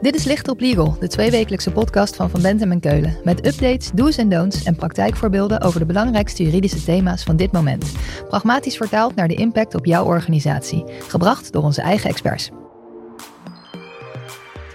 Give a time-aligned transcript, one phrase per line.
[0.00, 3.18] Dit is Licht op Legal, de tweewekelijkse podcast van Van Bentem en Keulen.
[3.24, 7.92] Met updates, do's en don'ts en praktijkvoorbeelden over de belangrijkste juridische thema's van dit moment.
[8.28, 10.84] Pragmatisch vertaald naar de impact op jouw organisatie.
[11.08, 12.50] Gebracht door onze eigen experts.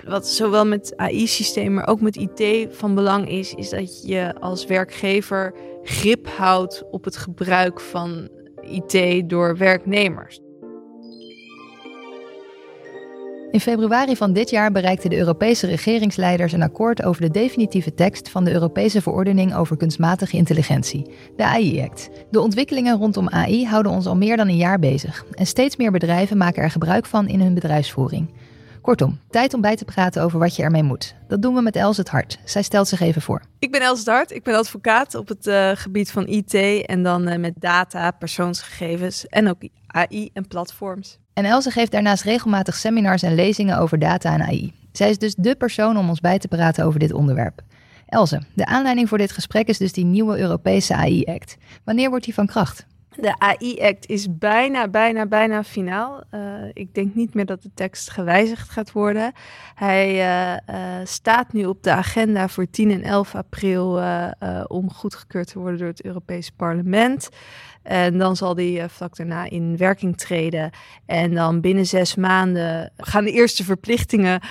[0.05, 4.65] Wat zowel met AI-systemen, maar ook met IT van belang is, is dat je als
[4.65, 5.53] werkgever
[5.83, 8.29] grip houdt op het gebruik van
[8.61, 10.39] IT door werknemers.
[13.53, 18.29] In februari van dit jaar bereikten de Europese regeringsleiders een akkoord over de definitieve tekst
[18.29, 22.09] van de Europese verordening over kunstmatige intelligentie, de AI-act.
[22.31, 25.91] De ontwikkelingen rondom AI houden ons al meer dan een jaar bezig en steeds meer
[25.91, 28.27] bedrijven maken er gebruik van in hun bedrijfsvoering.
[28.83, 31.15] Kortom, tijd om bij te praten over wat je ermee moet.
[31.27, 32.39] Dat doen we met Els het Hart.
[32.43, 33.41] Zij stelt zich even voor.
[33.59, 34.31] Ik ben Els het Hart.
[34.31, 36.53] Ik ben advocaat op het uh, gebied van IT
[36.85, 41.17] en dan uh, met data, persoonsgegevens en ook AI en platforms.
[41.33, 44.73] En Else geeft daarnaast regelmatig seminars en lezingen over data en AI.
[44.91, 47.61] Zij is dus dé persoon om ons bij te praten over dit onderwerp.
[48.05, 51.57] Else, de aanleiding voor dit gesprek is dus die nieuwe Europese AI-act.
[51.83, 52.85] Wanneer wordt die van kracht?
[53.15, 56.23] De AI-act is bijna, bijna, bijna finaal.
[56.31, 56.41] Uh,
[56.73, 59.31] ik denk niet meer dat de tekst gewijzigd gaat worden.
[59.75, 64.01] Hij uh, uh, staat nu op de agenda voor 10 en 11 april
[64.67, 67.29] om goedgekeurd te worden door het Europees Parlement.
[67.83, 70.71] En dan zal die vlak daarna in werking treden.
[71.05, 74.41] En dan binnen zes maanden gaan de eerste verplichtingen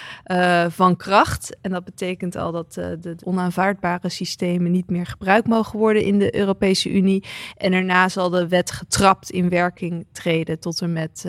[0.69, 1.57] van kracht.
[1.61, 6.37] En dat betekent al dat de onaanvaardbare systemen niet meer gebruikt mogen worden in de
[6.37, 7.25] Europese Unie.
[7.57, 11.27] En daarna zal de wet getrapt in werking treden tot en met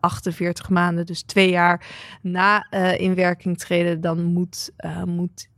[0.00, 1.06] 48 maanden.
[1.06, 1.86] Dus twee jaar
[2.22, 4.70] na in treden, dan moet,
[5.04, 5.48] moet,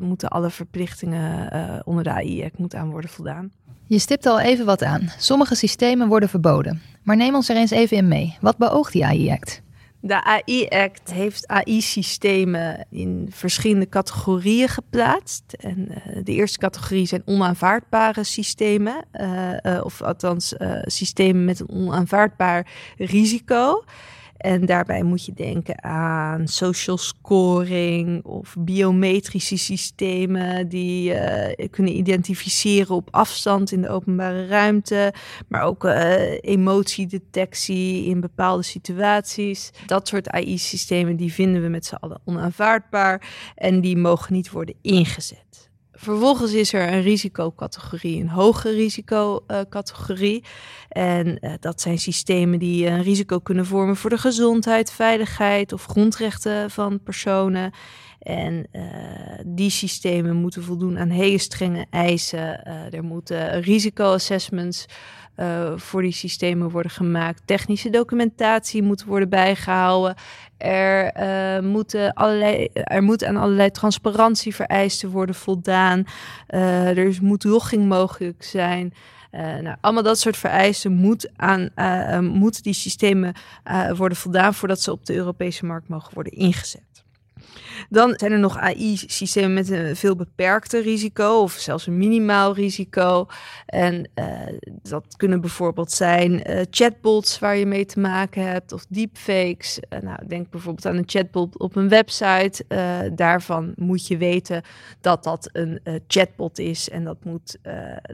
[0.00, 1.50] moeten alle verplichtingen
[1.86, 3.52] onder de AI-act moet aan worden voldaan.
[3.86, 5.12] Je stipt al even wat aan.
[5.18, 6.82] Sommige systemen worden verboden.
[7.02, 8.36] Maar neem ons er eens even in mee.
[8.40, 9.62] Wat beoogt die AI-act?
[10.04, 15.52] De AI-act heeft AI-systemen in verschillende categorieën geplaatst.
[15.52, 21.68] En uh, de eerste categorie zijn onaanvaardbare systemen, uh, uh, of althans systemen met een
[21.68, 22.66] onaanvaardbaar
[22.96, 23.84] risico.
[24.42, 32.94] En daarbij moet je denken aan social scoring of biometrische systemen die uh, kunnen identificeren
[32.94, 35.14] op afstand in de openbare ruimte,
[35.48, 39.70] maar ook uh, emotiedetectie in bepaalde situaties.
[39.86, 44.74] Dat soort AI-systemen die vinden we met z'n allen onaanvaardbaar en die mogen niet worden
[44.80, 45.70] ingezet.
[46.02, 50.44] Vervolgens is er een risicocategorie, een hoge risicocategorie.
[50.88, 55.84] En uh, dat zijn systemen die een risico kunnen vormen voor de gezondheid, veiligheid of
[55.84, 57.72] grondrechten van personen.
[58.18, 58.82] En uh,
[59.46, 62.64] die systemen moeten voldoen aan hele strenge eisen.
[62.92, 64.86] Er moeten risicoassessments
[65.36, 67.42] uh, voor die systemen worden gemaakt.
[67.44, 70.14] Technische documentatie moet worden bijgehouden.
[70.56, 76.04] Er, uh, moeten allerlei, er moet aan allerlei transparantievereisten worden voldaan.
[76.48, 78.94] Uh, er moet logging mogelijk zijn.
[79.62, 83.34] Nou, allemaal dat soort vereisten moet, aan, uh, moet die systemen
[83.96, 87.04] worden voldaan voordat ze op de Europese markt mogen worden ingezet.
[87.88, 93.26] Dan zijn er nog AI-systemen met een veel beperkter risico of zelfs een minimaal risico.
[93.66, 94.24] En uh,
[94.82, 99.78] dat kunnen bijvoorbeeld zijn uh, chatbots waar je mee te maken hebt of deepfakes.
[99.90, 102.64] Uh, nou, denk bijvoorbeeld aan een chatbot op een website.
[103.14, 104.62] daarvan moet je weten
[105.00, 107.58] dat dat een chatbot is en dat moet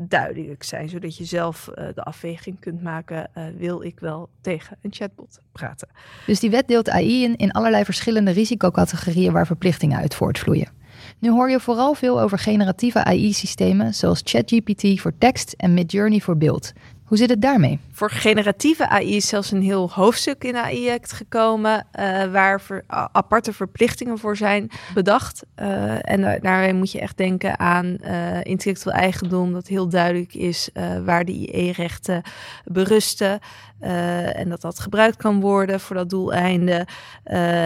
[0.03, 5.41] duidelijk zijn, zodat je zelf de afweging kunt maken: wil ik wel tegen een chatbot
[5.53, 5.89] praten?
[6.27, 10.77] Dus die wet deelt AI in, in allerlei verschillende risicocategorieën waar verplichtingen uit voortvloeien.
[11.19, 16.37] Nu hoor je vooral veel over generatieve AI-systemen zoals ChatGPT voor tekst en Midjourney voor
[16.37, 16.73] beeld.
[17.09, 17.79] Hoe zit het daarmee?
[17.93, 22.85] Voor generatieve AI is zelfs een heel hoofdstuk in de AI-act gekomen, uh, waar ver,
[23.13, 25.43] aparte verplichtingen voor zijn bedacht.
[25.61, 30.35] Uh, en daar, daarmee moet je echt denken aan uh, intellectueel eigendom, dat heel duidelijk
[30.35, 30.71] is
[31.05, 32.23] waar de IE-rechten
[32.65, 33.39] berusten.
[33.81, 36.87] En dat dat gebruikt kan worden voor dat doeleinde.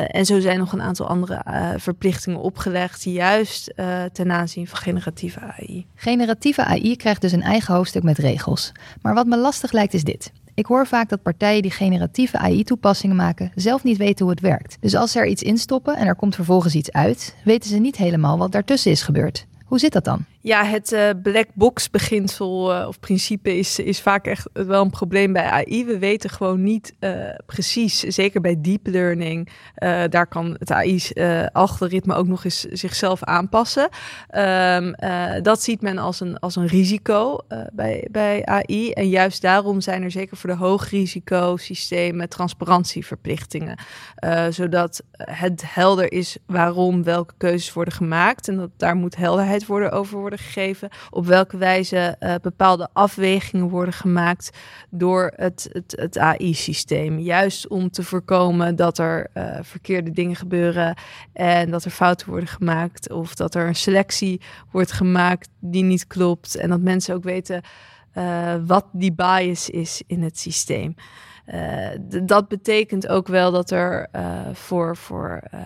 [0.07, 1.43] en zo zijn nog een aantal andere
[1.77, 3.75] verplichtingen opgelegd, juist
[4.13, 5.87] ten aanzien van generatieve AI.
[5.95, 8.73] Generatieve AI krijgt dus een eigen hoofdstuk met regels.
[9.03, 10.33] Maar wat me lastig lijkt is dit.
[10.55, 14.77] Ik hoor vaak dat partijen die generatieve AI-toepassingen maken zelf niet weten hoe het werkt.
[14.81, 17.77] Dus als ze er iets in stoppen en er komt vervolgens iets uit, weten ze
[17.79, 19.47] niet helemaal wat daartussen is gebeurd.
[19.65, 20.25] Hoe zit dat dan?
[20.45, 24.91] Ja, het uh, black box beginsel uh, of principe is, is vaak echt wel een
[24.91, 25.85] probleem bij AI.
[25.85, 29.49] We weten gewoon niet uh, precies, zeker bij deep learning,
[30.09, 33.89] daar kan het AI-algoritme ook nog eens zichzelf aanpassen.
[34.37, 34.95] Um,
[35.43, 37.39] dat ziet men als een, als een risico
[37.73, 38.93] bij, bij AI.
[38.93, 43.79] En juist daarom zijn er zeker voor de hoogrisicosystemen transparantieverplichtingen.
[44.51, 48.49] zodat het helder is waarom welke keuzes worden gemaakt.
[48.49, 50.89] En dat daar moet helderheid worden over worden gegeven.
[51.11, 54.51] Op welke wijze uh, bepaalde afwegingen worden gemaakt
[54.91, 57.19] door het, het, het AI-systeem.
[57.19, 60.97] Juist om te voorkomen dat er uh, verkeerde dingen gebeuren
[61.33, 63.11] en dat er fouten worden gemaakt.
[63.11, 64.41] Of dat er een selectie
[64.71, 66.57] wordt gemaakt die niet klopt.
[66.57, 67.63] En dat mensen ook weten
[68.15, 70.95] uh, wat die bias is in het systeem.
[71.47, 71.89] Uh,
[72.23, 75.61] dat betekent ook wel dat er uh, voor, voor uh,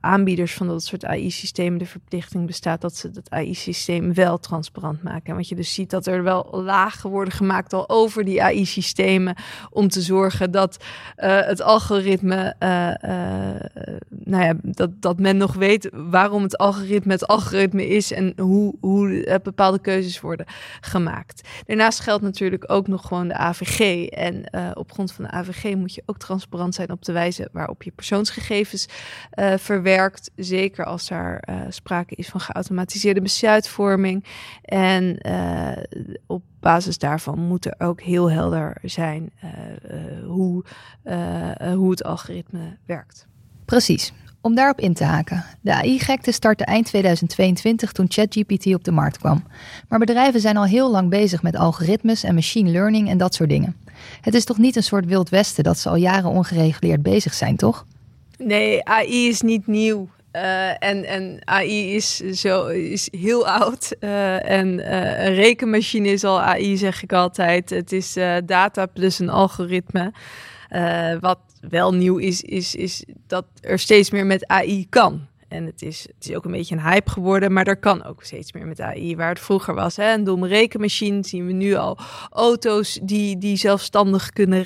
[0.00, 5.34] aanbieders van dat soort AI-systemen de verplichting bestaat dat ze dat AI-systeem wel transparant maken.
[5.34, 9.36] Want je dus ziet dat er wel lagen worden gemaakt al over die AI-systemen
[9.70, 10.84] om te zorgen dat
[11.16, 12.54] het algoritme,
[14.08, 18.74] nou ja, dat, dat men nog weet waarom het algoritme het algoritme is en hoe,
[18.80, 20.46] hoe bepaalde keuzes worden
[20.80, 21.48] gemaakt.
[21.66, 24.44] Daarnaast geldt natuurlijk ook nog gewoon de AVG en
[24.74, 27.90] op grond van de AVG moet je ook transparant zijn op de wijze waarop je
[27.90, 28.86] persoonsgegevens
[29.34, 30.30] uh, verwerkt.
[30.36, 34.24] Zeker als daar uh, sprake is van geautomatiseerde besluitvorming.
[34.62, 35.82] En uh,
[36.26, 39.32] op basis daarvan moet er ook heel helder zijn
[40.24, 40.64] hoe,
[41.74, 43.26] hoe het algoritme werkt.
[43.64, 44.12] Precies.
[44.46, 45.44] Om daarop in te haken.
[45.60, 49.44] De AI-gekte startte eind 2022 toen ChatGPT op de markt kwam.
[49.88, 53.48] Maar bedrijven zijn al heel lang bezig met algoritmes en machine learning en dat soort
[53.48, 53.76] dingen.
[54.20, 57.56] Het is toch niet een soort wild westen dat ze al jaren ongereguleerd bezig zijn,
[57.56, 57.84] toch?
[58.38, 60.08] Nee, AI is niet nieuw.
[60.32, 63.96] Uh, en, en AI is, zo, is heel oud.
[64.00, 67.70] Uh, en uh, een rekenmachine is al AI, zeg ik altijd.
[67.70, 70.12] Het is data plus een algoritme.
[71.20, 75.26] wat wel nieuw is, is, is dat er steeds meer met AI kan.
[75.48, 78.22] En het is, het is ook een beetje een hype geworden, maar er kan ook
[78.22, 79.16] steeds meer met AI.
[79.16, 81.98] Waar het vroeger was, hè, een domme rekenmachine, zien we nu al
[82.30, 84.62] auto's die, die zelfstandig kunnen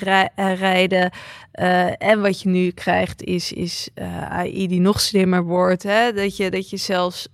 [0.55, 1.11] rijden.
[1.59, 5.83] Uh, en wat je nu krijgt is, is uh, AI die nog slimmer wordt.
[5.83, 6.13] Hè?
[6.13, 7.27] Dat, je, dat je zelfs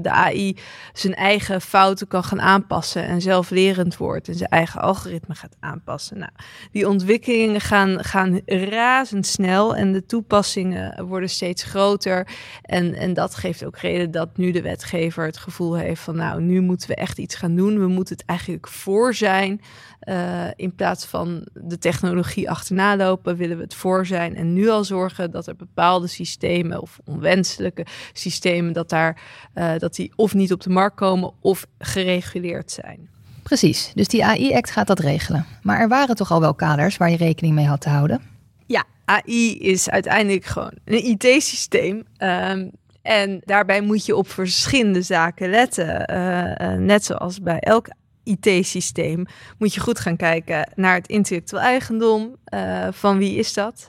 [0.00, 0.56] de AI
[0.92, 6.18] zijn eigen fouten kan gaan aanpassen en zelflerend wordt en zijn eigen algoritme gaat aanpassen.
[6.18, 6.30] Nou,
[6.70, 12.28] die ontwikkelingen gaan, gaan razendsnel en de toepassingen worden steeds groter.
[12.62, 16.42] En, en dat geeft ook reden dat nu de wetgever het gevoel heeft van nou,
[16.42, 17.78] nu moeten we echt iets gaan doen.
[17.78, 19.60] We moeten het eigenlijk voor zijn.
[20.08, 24.68] Uh, in plaats van de technologie achterna lopen, willen we het voor zijn en nu
[24.68, 29.22] al zorgen dat er bepaalde systemen of onwenselijke systemen, dat, daar,
[29.54, 33.08] uh, dat die of niet op de markt komen of gereguleerd zijn.
[33.42, 35.46] Precies, dus die AI-act gaat dat regelen.
[35.62, 38.20] Maar er waren toch al wel kaders waar je rekening mee had te houden?
[38.66, 42.02] Ja, AI is uiteindelijk gewoon een IT-systeem.
[42.18, 42.70] Um,
[43.02, 46.10] en daarbij moet je op verschillende zaken letten.
[46.10, 47.88] Uh, uh, net zoals bij elk
[48.24, 49.24] IT-systeem
[49.58, 52.36] moet je goed gaan kijken naar het intellectueel eigendom.
[52.54, 53.86] Uh, van wie is dat?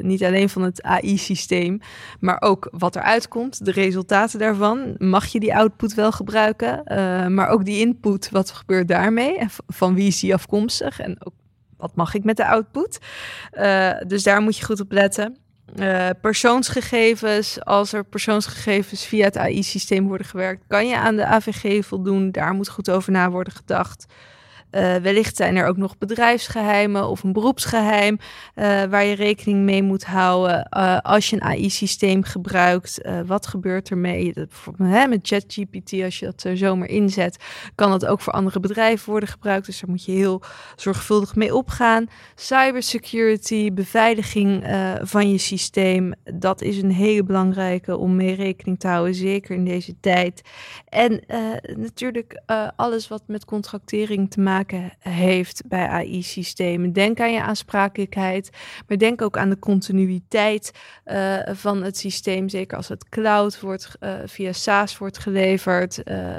[0.00, 1.80] Niet alleen van het AI-systeem,
[2.20, 4.94] maar ook wat eruit komt, de resultaten daarvan.
[4.98, 6.82] Mag je die output wel gebruiken?
[7.34, 9.38] maar ook die input, wat gebeurt daarmee?
[9.66, 11.00] Van wie is die afkomstig?
[11.00, 11.34] En ook
[11.76, 12.98] wat mag ik met de output?
[14.06, 15.43] dus daar moet je goed op letten.
[15.76, 21.84] Uh, persoonsgegevens, als er persoonsgegevens via het AI-systeem worden gewerkt, kan je aan de AVG
[21.84, 22.30] voldoen.
[22.30, 24.06] Daar moet goed over na worden gedacht.
[24.74, 28.18] Uh, wellicht zijn er ook nog bedrijfsgeheimen of een beroepsgeheim
[28.54, 30.68] uh, waar je rekening mee moet houden.
[30.76, 34.32] Uh, als je een AI-systeem gebruikt, wat gebeurt ermee?
[34.76, 39.28] Hè, met ChatGPT, als je dat zomaar inzet, kan dat ook voor andere bedrijven worden
[39.28, 39.66] gebruikt.
[39.66, 40.42] Dus daar moet je heel
[40.76, 42.06] zorgvuldig mee opgaan.
[42.34, 44.64] Cybersecurity, beveiliging
[45.02, 49.64] van je systeem, dat is een hele belangrijke om mee rekening te houden, zeker in
[49.64, 50.42] deze tijd.
[50.88, 51.22] En
[51.76, 52.42] natuurlijk
[52.76, 54.62] alles wat met contractering te maken
[54.98, 56.92] heeft bij AI-systemen.
[56.92, 58.50] Denk aan je aansprakelijkheid,
[58.88, 60.72] maar denk ook aan de continuïteit
[61.06, 62.48] uh, van het systeem.
[62.48, 66.00] Zeker als het cloud wordt, uh, via SaaS wordt geleverd.
[66.04, 66.34] Uh,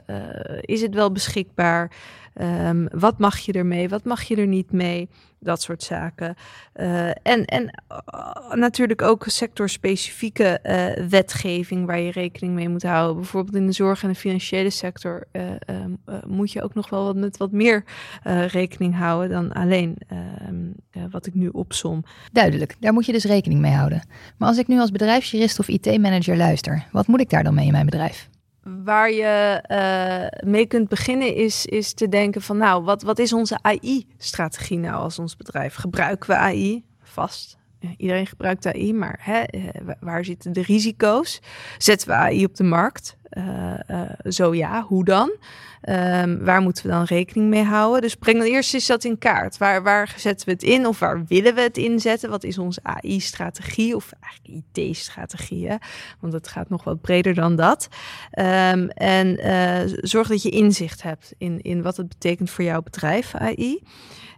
[0.62, 1.92] is het wel beschikbaar?
[2.42, 3.90] Um, wat mag je ermee?
[3.90, 5.10] Wat mag je er niet mee?
[5.40, 6.36] Dat soort zaken.
[6.76, 13.16] Uh, en en uh, natuurlijk ook sectorspecifieke uh, wetgeving waar je rekening mee moet houden.
[13.16, 15.92] Bijvoorbeeld in de zorg en de financiële sector ehm,
[16.28, 17.84] moet je ook nog wel wat, met wat meer
[18.48, 22.04] rekening houden dan alleen ehm, wat ik nu opsom.
[22.32, 24.08] Duidelijk, daar moet je dus rekening mee houden.
[24.38, 27.66] Maar als ik nu als bedrijfsjurist of IT-manager luister, wat moet ik daar dan mee
[27.66, 28.30] in mijn bedrijf?
[28.84, 33.34] Waar je uh, mee kunt beginnen is, is te denken van nou, wat, wat is
[33.34, 35.76] onze AI-strategie nou als ons bedrijf?
[35.76, 36.84] Gebruiken we AI?
[37.02, 37.58] Vast.
[37.98, 39.62] Iedereen gebruikt AI, maar hè, eh,
[40.00, 41.42] waar zitten de risico's?
[41.78, 43.18] Zetten we AI op de markt?
[43.38, 43.74] Uh,
[44.24, 45.32] zo ja, hoe dan?
[45.90, 48.02] Um, waar moeten we dan rekening mee houden?
[48.02, 49.58] Dus breng dan eerst eens dat in kaart.
[49.58, 52.30] Waar, waar zetten we het in of waar willen we het inzetten?
[52.30, 55.70] Wat is onze AI-strategie of eigenlijk IT-strategie?
[56.20, 57.88] Want het gaat nog wat breder dan dat.
[58.40, 59.40] Um, en
[60.02, 63.82] zorg dat je inzicht hebt in, in wat het betekent voor jouw bedrijf, AI.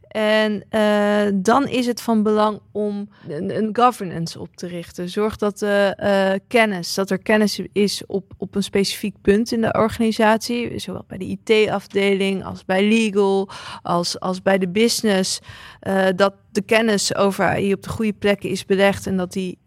[0.08, 5.10] En uh, dan is het van belang om een, governance op te richten.
[5.10, 9.62] Zorg dat de uh, kennis, dat er kennis is op, op een specifiek punt in
[9.62, 13.50] de organisatie, zowel bij de IT-afdeling als bij legal,
[13.82, 15.40] als, als bij de business,
[15.88, 19.60] uh, dat de kennis over AI op de goede plekken is belegd en dat die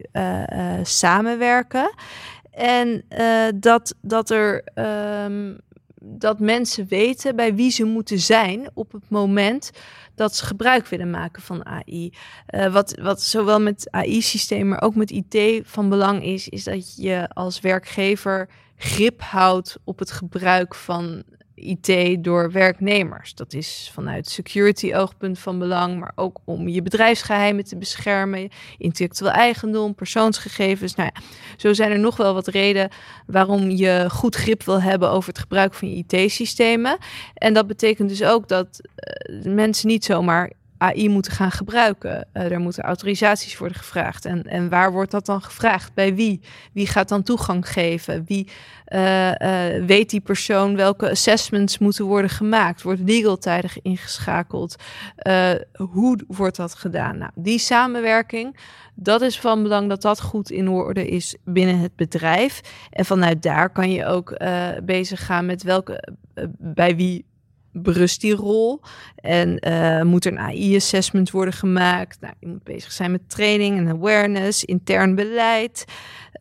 [0.83, 1.93] samenwerken.
[2.51, 3.03] En
[3.55, 4.63] dat, dat er.
[5.25, 5.57] Um,
[6.03, 9.71] dat mensen weten bij wie ze moeten zijn op het moment
[10.15, 12.13] dat ze gebruik willen maken van AI.
[12.45, 16.95] Eh, wat, wat zowel met AI-systemen, maar ook met IT van belang is, is dat
[16.95, 21.23] je als werkgever grip houdt op het gebruik van
[21.61, 23.35] IT door werknemers.
[23.35, 29.31] Dat is vanuit security oogpunt van belang, maar ook om je bedrijfsgeheimen te beschermen, intellectueel
[29.31, 30.95] eigendom, persoonsgegevens.
[30.95, 31.21] Nou ja,
[31.57, 32.89] zo zijn er nog wel wat redenen
[33.25, 36.97] waarom je goed grip wil hebben over het gebruik van je IT-systemen.
[37.33, 38.81] En dat betekent dus ook dat
[39.35, 40.51] uh, mensen niet zomaar
[40.81, 42.27] AI moeten gaan gebruiken.
[42.33, 44.25] Uh, er moeten autorisaties worden gevraagd.
[44.25, 45.93] En, en waar wordt dat dan gevraagd?
[45.93, 46.41] Bij wie?
[46.73, 48.23] Wie gaat dan toegang geven?
[48.27, 48.47] Wie
[48.87, 52.81] uh, uh, weet die persoon welke assessments moeten worden gemaakt?
[52.81, 54.75] Wordt legal tijdig ingeschakeld?
[55.77, 57.17] hoe wordt dat gedaan?
[57.17, 58.57] Nou, die samenwerking,
[58.95, 62.61] dat is van belang dat dat goed in orde is binnen het bedrijf.
[62.89, 64.37] En vanuit daar kan je ook
[64.83, 66.15] bezig gaan met welke,
[66.57, 67.25] bij wie
[67.71, 68.81] berust die rol?
[69.15, 72.21] En uh, moet er een AI-assessment worden gemaakt?
[72.21, 75.85] Nou, je moet bezig zijn met training en awareness, intern beleid.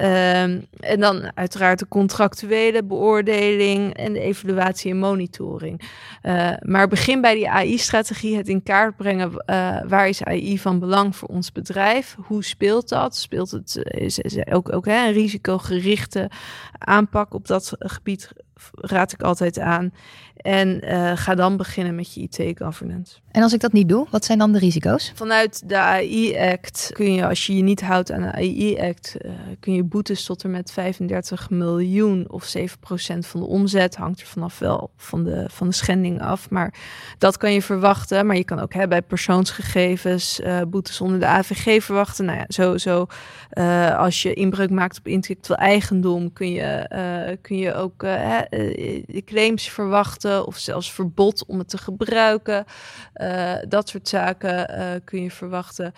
[0.03, 5.81] Um, en dan uiteraard de contractuele beoordeling en de evaluatie en monitoring.
[6.23, 9.31] Uh, maar begin bij die AI-strategie, het in kaart brengen.
[9.31, 12.17] Uh, waar is AI van belang voor ons bedrijf?
[12.27, 13.17] Hoe speelt dat?
[13.17, 16.31] Speelt het is, is ook, ook hè, een risicogerichte
[16.79, 18.33] aanpak op dat gebied?
[18.75, 19.93] Raad ik altijd aan.
[20.37, 23.17] En uh, ga dan beginnen met je IT-governance.
[23.31, 25.13] En als ik dat niet doe, wat zijn dan de risico's?
[25.15, 29.17] Vanuit de AI-act kun je, als je je niet houdt aan de AI-act,
[29.61, 32.63] kun je boetes tot en met 35 miljoen of 7%
[33.19, 33.97] van de omzet.
[33.97, 36.51] Hangt er vanaf wel van de, van de schending af.
[36.51, 36.75] Maar
[37.19, 38.27] dat kan je verwachten.
[38.27, 42.25] Maar je kan ook hè, bij persoonsgegevens uh, boetes onder de AVG verwachten.
[42.25, 43.07] Nou ja, zo, zo
[43.97, 48.05] als je inbreuk maakt op intellectueel eigendom, kun je, kun je ook
[49.25, 52.65] claims verwachten of zelfs verbod om het te gebruiken.
[53.15, 55.95] Uh, dat soort zaken uh, kun je verwachten.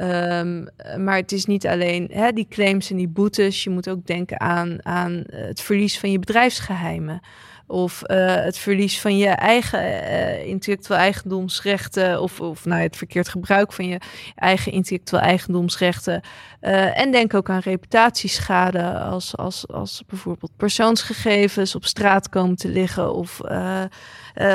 [0.00, 3.35] Um, maar het is niet alleen hè, die claims en die boetes.
[3.36, 7.20] Je moet ook denken aan, aan het verlies van je bedrijfsgeheimen.
[7.68, 12.22] Of uh, het verlies van je eigen uh, intellectueel eigendomsrechten.
[12.22, 14.00] Of, of nou, het verkeerd gebruik van je
[14.34, 16.20] eigen intellectueel eigendomsrechten.
[16.60, 18.98] Uh, en denk ook aan reputatieschade.
[18.98, 23.14] Als, als, als bijvoorbeeld persoonsgegevens op straat komen te liggen.
[23.14, 23.40] Of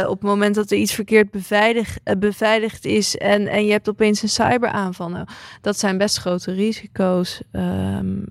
[0.06, 3.18] op het moment dat er iets verkeerd beveilig, beveiligd is.
[3.18, 5.10] En, en je hebt opeens een cyberaanval.
[5.10, 5.28] Nou,
[5.62, 8.26] dat zijn best grote risico's um,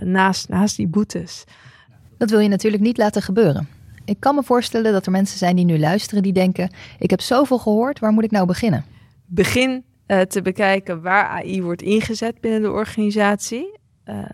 [0.00, 1.44] naast, naast die boetes.
[2.18, 3.68] Dat wil je natuurlijk niet laten gebeuren.
[4.04, 7.20] Ik kan me voorstellen dat er mensen zijn die nu luisteren die denken: ik heb
[7.20, 8.84] zoveel gehoord, waar moet ik nou beginnen?
[9.26, 13.78] Begin uh, te bekijken waar AI wordt ingezet binnen de organisatie.
[14.04, 14.24] Uh,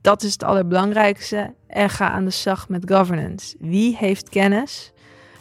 [0.00, 1.54] dat is het allerbelangrijkste.
[1.66, 3.56] En ga aan de slag met governance.
[3.58, 4.92] Wie heeft kennis?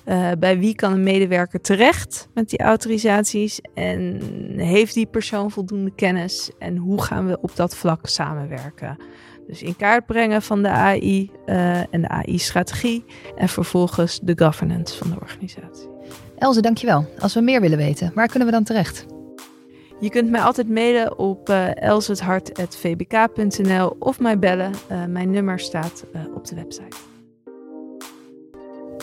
[0.06, 3.62] Uh, bij wie kan een medewerker terecht met die autorisaties?
[3.74, 4.20] En
[4.56, 6.52] heeft die persoon voldoende kennis?
[6.60, 8.98] En hoe gaan we op dat vlak samenwerken?
[9.48, 13.06] Dus in kaart brengen van de AI uh, en de AI-strategie.
[13.36, 15.90] En vervolgens de governance van de organisatie.
[16.38, 17.06] Elze, dankjewel.
[17.20, 19.06] Als we meer willen weten, waar kunnen we dan terecht?
[20.00, 24.72] Je kunt mij altijd mailen op uh, elsethart.vbk.nl of mij bellen.
[24.92, 26.96] Uh, mijn nummer staat uh, op de website.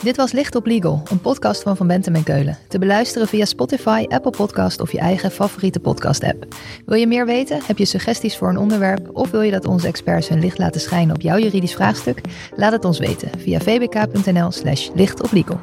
[0.04, 2.58] Dit was Licht op Legal, een podcast van Van Bentem en Keulen.
[2.68, 6.46] Te beluisteren via Spotify, Apple Podcast of je eigen favoriete podcast-app.
[6.87, 7.61] Wil je meer weten?
[7.66, 9.11] Heb je suggesties voor een onderwerp?
[9.12, 12.20] Of wil je dat onze experts hun licht laten schijnen op jouw juridisch vraagstuk?
[12.56, 15.61] Laat het ons weten via vbk.nl slash licht op legal.